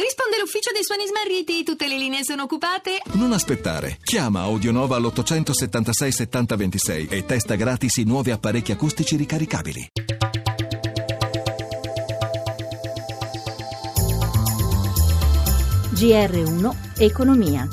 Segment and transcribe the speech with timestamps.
[0.00, 3.02] Risponde l'ufficio dei suoni smarriti, tutte le linee sono occupate.
[3.12, 3.98] Non aspettare.
[4.02, 9.90] Chiama Audionova all'876 7026 e testa gratis i nuovi apparecchi acustici ricaricabili.
[15.92, 17.68] GR1 Economia.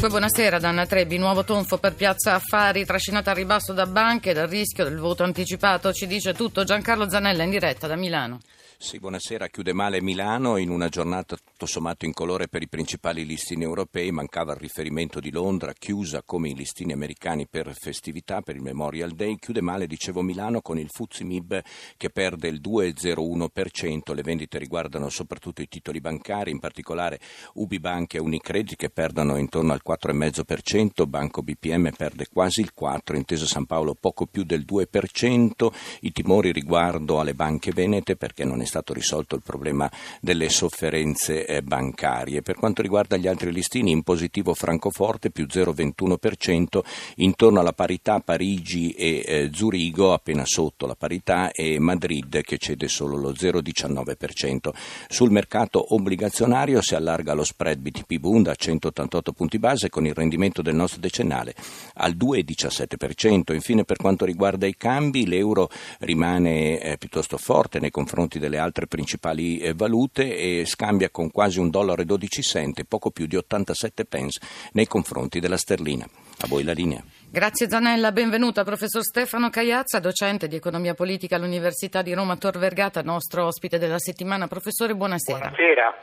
[0.00, 4.48] Poi buonasera Danna Trebbi, nuovo tonfo per Piazza Affari, trascinata a ribasso da banche dal
[4.48, 8.38] rischio del voto anticipato, ci dice tutto Giancarlo Zanella in diretta da Milano.
[8.78, 9.48] Sì, buonasera.
[9.48, 14.12] Chiude male Milano in una giornata tutto sommato incolore per i principali listini europei.
[14.12, 19.12] Mancava il riferimento di Londra, chiusa come i listini americani per festività, per il Memorial
[19.12, 19.36] Day.
[19.36, 21.58] Chiude male, dicevo, Milano con il Fuzzi Mib
[21.96, 24.14] che perde il 2,01%.
[24.14, 27.18] Le vendite riguardano soprattutto i titoli bancari, in particolare
[27.54, 31.06] Ubibank e Unicredit che perdono intorno al 4,5%.
[31.08, 35.72] Banco BPM perde quasi il 4%, Intesa San Paolo poco più del 2%.
[36.00, 41.46] I timori riguardo alle banche venete perché non è stato risolto il problema delle sofferenze
[41.46, 42.42] eh, bancarie.
[42.42, 46.80] Per quanto riguarda gli altri listini, in positivo Francoforte più 0,21%,
[47.16, 52.88] intorno alla parità Parigi e eh, Zurigo appena sotto la parità e Madrid che cede
[52.88, 54.70] solo lo 0,19%.
[55.08, 60.14] Sul mercato obbligazionario si allarga lo spread BTP Bund a 188 punti base con il
[60.14, 61.54] rendimento del nostro decennale
[61.94, 63.52] al 2,17%.
[63.54, 65.70] Infine per quanto riguarda i cambi l'euro
[66.00, 71.30] rimane eh, piuttosto forte nei confronti delle delle altre principali eh, valute e scambia con
[71.30, 74.40] quasi un dollaro e 12 centi, poco più di 87 pence
[74.72, 76.06] nei confronti della sterlina.
[76.40, 77.02] A voi la linea.
[77.30, 83.02] Grazie Zanella, benvenuta professor Stefano Cagliazza, docente di economia politica all'Università di Roma Tor Vergata,
[83.02, 84.46] nostro ospite della settimana.
[84.46, 85.38] Professore, buonasera.
[85.38, 85.94] Buonasera.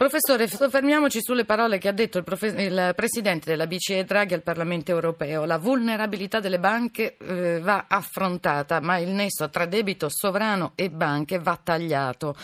[0.00, 4.42] Professore, soffermiamoci sulle parole che ha detto il, profe- il, Presidente della BCE Draghi al
[4.42, 5.44] Parlamento europeo.
[5.44, 11.38] La vulnerabilità delle banche eh, va affrontata, ma il nesso tra debito sovrano e banche
[11.38, 12.34] va tagliato.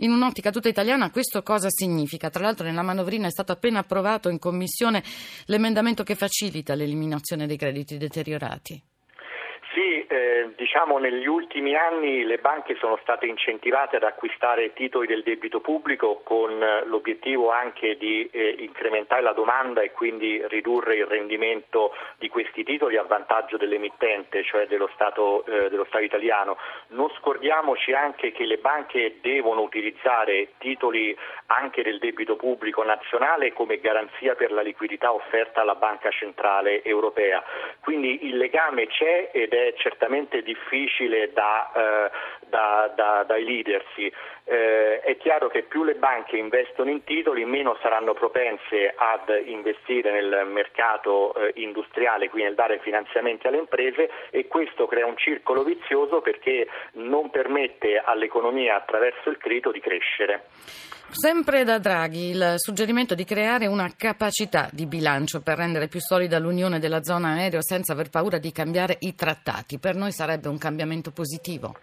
[0.00, 2.28] In un'ottica tutta italiana questo cosa significa?
[2.28, 5.02] Tra l'altro nella manovrina è stato appena approvato in Commissione
[5.46, 8.95] l'emendamento che facilita l'eliminazione dei crediti deteriorati.
[10.08, 15.60] Eh, diciamo negli ultimi anni le banche sono state incentivate ad acquistare titoli del debito
[15.60, 21.92] pubblico con eh, l'obiettivo anche di eh, incrementare la domanda e quindi ridurre il rendimento
[22.18, 26.56] di questi titoli a vantaggio dell'emittente, cioè dello Stato, eh, dello Stato italiano.
[26.88, 33.80] Non scordiamoci anche che le banche devono utilizzare titoli anche del debito pubblico nazionale come
[33.80, 37.42] garanzia per la liquidità offerta alla Banca Centrale Europea.
[37.80, 39.94] Quindi il legame c'è ed è certamente
[40.42, 42.10] difficile da, eh,
[42.56, 44.10] da, da, da elidersi.
[44.44, 50.10] Eh, è chiaro che più le banche investono in titoli, meno saranno propense ad investire
[50.10, 55.64] nel mercato eh, industriale, quindi nel dare finanziamenti alle imprese e questo crea un circolo
[55.64, 60.44] vizioso perché non permette all'economia attraverso il credito di crescere.
[61.08, 66.38] Sempre da Draghi il suggerimento di creare una capacità di bilancio per rendere più solida
[66.38, 69.78] l'unione della zona aerea senza aver paura di cambiare i trattati.
[69.78, 71.74] Per noi sarebbe un cambiamento positivo.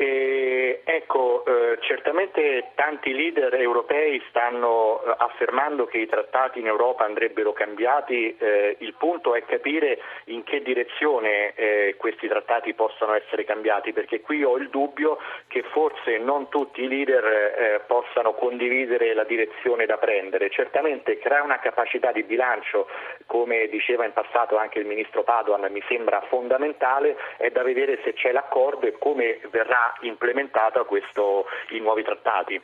[0.00, 7.02] Eh, ecco, eh, certamente tanti leader europei stanno eh, affermando che i trattati in Europa
[7.04, 13.44] andrebbero cambiati, eh, il punto è capire in che direzione eh, questi trattati possano essere
[13.44, 19.14] cambiati, perché qui ho il dubbio che forse non tutti i leader eh, possano condividere
[19.14, 20.48] la direzione da prendere.
[20.48, 22.86] Certamente creare una capacità di bilancio,
[23.26, 28.12] come diceva in passato anche il ministro Padoan, mi sembra fondamentale, è da vedere se
[28.12, 32.60] c'è l'accordo e come verrà implementato questo, i nuovi trattati.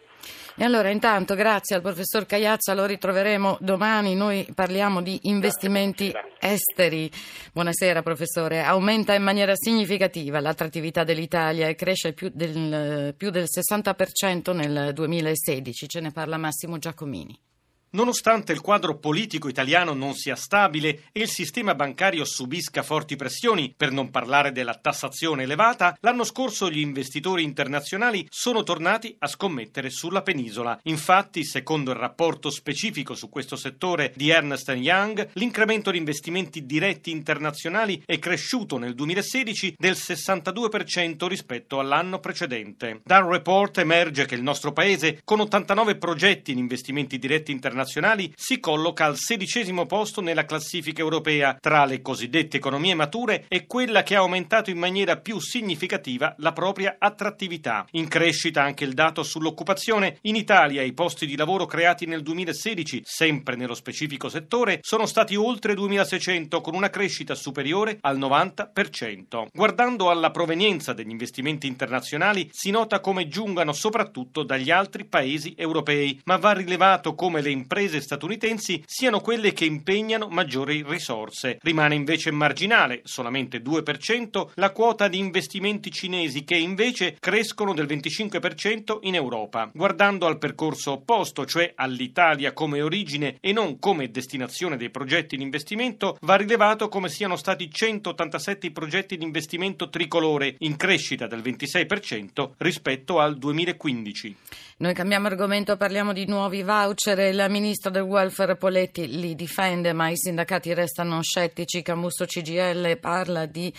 [0.56, 7.10] E allora intanto grazie al professor Cagliazza, lo ritroveremo domani, noi parliamo di investimenti esteri.
[7.52, 14.54] Buonasera professore, aumenta in maniera significativa l'attrattività dell'Italia e cresce più del, più del 60%
[14.54, 17.52] nel 2016, ce ne parla Massimo Giacomini.
[17.94, 23.72] Nonostante il quadro politico italiano non sia stabile e il sistema bancario subisca forti pressioni,
[23.76, 29.90] per non parlare della tassazione elevata, l'anno scorso gli investitori internazionali sono tornati a scommettere
[29.90, 30.76] sulla penisola.
[30.84, 37.12] Infatti, secondo il rapporto specifico su questo settore di Ernst Young, l'incremento di investimenti diretti
[37.12, 43.02] internazionali è cresciuto nel 2016 del 62% rispetto all'anno precedente.
[43.04, 48.32] Dal report emerge che il nostro paese, con 89 progetti in investimenti diretti internazionali, internazionali,
[48.34, 51.56] si colloca al sedicesimo posto nella classifica europea.
[51.60, 56.52] Tra le cosiddette economie mature è quella che ha aumentato in maniera più significativa la
[56.52, 57.86] propria attrattività.
[57.92, 60.18] In crescita anche il dato sull'occupazione.
[60.22, 65.36] In Italia i posti di lavoro creati nel 2016, sempre nello specifico settore, sono stati
[65.36, 69.46] oltre 2600 con una crescita superiore al 90%.
[69.52, 76.20] Guardando alla provenienza degli investimenti internazionali si nota come giungano soprattutto dagli altri paesi europei,
[76.24, 81.58] ma va rilevato come le imprese statunitensi siano quelle che impegnano maggiori risorse.
[81.62, 88.98] Rimane invece marginale, solamente 2%, la quota di investimenti cinesi che invece crescono del 25%
[89.02, 89.70] in Europa.
[89.72, 95.42] Guardando al percorso opposto, cioè all'Italia come origine e non come destinazione dei progetti di
[95.42, 101.40] investimento, va rilevato come siano stati 187 i progetti di investimento tricolore, in crescita del
[101.40, 104.36] 26% rispetto al 2015.
[104.76, 107.18] Noi cambiamo argomento, parliamo di nuovi voucher.
[107.20, 111.80] Il ministro del welfare Poletti li difende, ma i sindacati restano scettici.
[111.80, 113.72] Camusso CGL parla di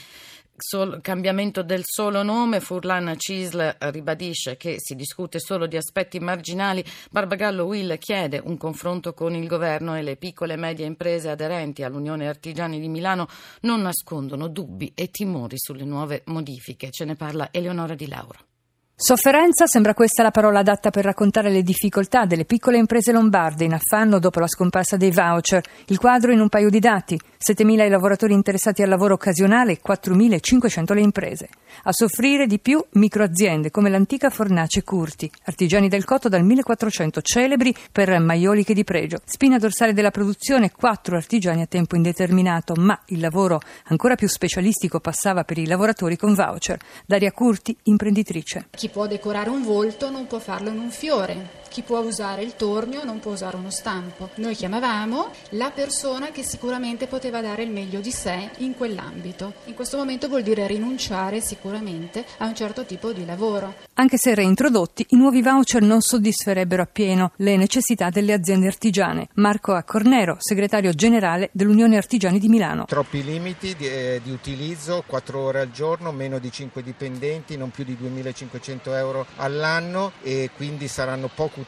[0.57, 6.81] Sol, cambiamento del solo nome, Furlan Cisl ribadisce che si discute solo di aspetti marginali,
[7.11, 11.83] Barbagallo Will chiede un confronto con il governo e le piccole e medie imprese aderenti
[11.83, 13.27] all'Unione Artigiani di Milano
[13.63, 16.89] non nascondono dubbi e timori sulle nuove modifiche.
[16.89, 18.54] Ce ne parla Eleonora Di Lauro.
[18.97, 23.73] Sofferenza sembra questa la parola adatta per raccontare le difficoltà delle piccole imprese lombarde in
[23.73, 25.61] affanno dopo la scomparsa dei voucher.
[25.87, 29.81] Il quadro in un paio di dati: 7.000 i lavoratori interessati al lavoro occasionale e
[29.85, 31.49] 4.500 le imprese.
[31.83, 37.75] A soffrire di più microaziende come l'antica Fornace Curti, artigiani del cotto dal 1400 celebri
[37.91, 39.17] per maioliche di pregio.
[39.25, 45.01] Spina dorsale della produzione, quattro artigiani a tempo indeterminato, ma il lavoro ancora più specialistico
[45.01, 46.79] passava per i lavoratori con voucher.
[47.05, 48.67] Daria Curti, imprenditrice.
[48.85, 52.55] Chi può decorare un volto non può farlo in un fiore, chi può usare il
[52.55, 54.29] tornio non può usare uno stampo.
[54.35, 59.55] Noi chiamavamo la persona che sicuramente poteva dare il meglio di sé in quell'ambito.
[59.65, 63.73] In questo momento vuol dire rinunciare sicuramente a un certo tipo di lavoro.
[63.95, 69.27] Anche se reintrodotti, i nuovi voucher non soddisferebbero appieno le necessità delle aziende artigiane.
[69.33, 72.85] Marco Accornero, segretario generale dell'Unione Artigiani di Milano.
[72.85, 77.69] Troppi limiti di, eh, di utilizzo, 4 ore al giorno, meno di 5 dipendenti, non
[77.69, 81.63] più di 2500 100 euro all'anno e quindi saranno poco utilizzati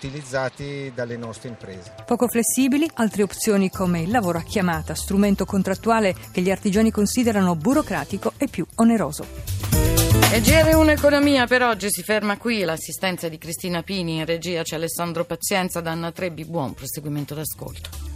[0.94, 1.94] dalle nostre imprese.
[2.06, 7.56] Poco flessibili, altre opzioni come il lavoro a chiamata, strumento contrattuale che gli artigiani considerano
[7.56, 9.26] burocratico e più oneroso.
[10.32, 12.64] E GR1 Economia per oggi si ferma qui.
[12.64, 16.44] L'assistenza di Cristina Pini in regia c'è Alessandro Pazienza da Anna Trebbi.
[16.44, 18.06] Buon proseguimento d'ascolto.